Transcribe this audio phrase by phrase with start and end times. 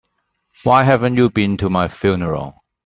[0.63, 2.63] Why haven't you been to my funeral?